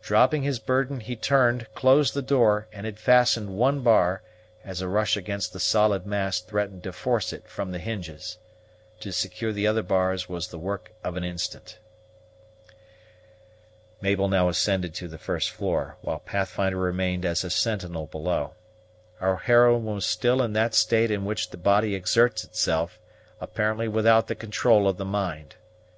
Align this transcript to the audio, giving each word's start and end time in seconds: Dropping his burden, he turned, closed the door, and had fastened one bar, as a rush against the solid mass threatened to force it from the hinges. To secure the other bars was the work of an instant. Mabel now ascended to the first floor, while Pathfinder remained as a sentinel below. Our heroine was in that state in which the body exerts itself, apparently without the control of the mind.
Dropping 0.00 0.42
his 0.44 0.58
burden, 0.58 0.98
he 1.00 1.14
turned, 1.14 1.66
closed 1.74 2.14
the 2.14 2.22
door, 2.22 2.66
and 2.72 2.86
had 2.86 2.98
fastened 2.98 3.54
one 3.54 3.80
bar, 3.80 4.22
as 4.64 4.80
a 4.80 4.88
rush 4.88 5.14
against 5.14 5.52
the 5.52 5.60
solid 5.60 6.06
mass 6.06 6.40
threatened 6.40 6.82
to 6.84 6.92
force 6.94 7.34
it 7.34 7.46
from 7.46 7.70
the 7.70 7.78
hinges. 7.78 8.38
To 9.00 9.12
secure 9.12 9.52
the 9.52 9.66
other 9.66 9.82
bars 9.82 10.26
was 10.26 10.48
the 10.48 10.58
work 10.58 10.94
of 11.04 11.18
an 11.18 11.24
instant. 11.24 11.78
Mabel 14.00 14.26
now 14.30 14.48
ascended 14.48 14.94
to 14.94 15.06
the 15.06 15.18
first 15.18 15.50
floor, 15.50 15.98
while 16.00 16.18
Pathfinder 16.20 16.78
remained 16.78 17.26
as 17.26 17.44
a 17.44 17.50
sentinel 17.50 18.06
below. 18.06 18.54
Our 19.20 19.36
heroine 19.36 19.84
was 19.84 20.18
in 20.22 20.54
that 20.54 20.72
state 20.74 21.10
in 21.10 21.26
which 21.26 21.50
the 21.50 21.58
body 21.58 21.94
exerts 21.94 22.42
itself, 22.42 22.98
apparently 23.38 23.88
without 23.88 24.28
the 24.28 24.34
control 24.34 24.88
of 24.88 24.96
the 24.96 25.04
mind. 25.04 25.56